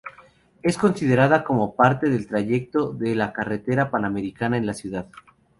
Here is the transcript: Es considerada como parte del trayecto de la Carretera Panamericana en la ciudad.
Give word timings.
Es 0.63 0.79
considerada 0.79 1.43
como 1.43 1.75
parte 1.75 2.09
del 2.09 2.25
trayecto 2.25 2.91
de 2.91 3.13
la 3.13 3.31
Carretera 3.33 3.91
Panamericana 3.91 4.57
en 4.57 4.65
la 4.65 4.73
ciudad. 4.73 5.05